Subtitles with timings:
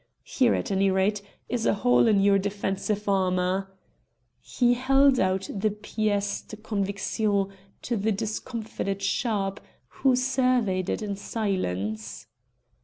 [0.23, 3.69] Here, at any rate, is a hole in your defensive armour."
[4.39, 7.49] He held out the pièce de conviction
[7.83, 9.61] to the discomfited Sharpe,
[10.01, 12.25] who surveyed it in silence.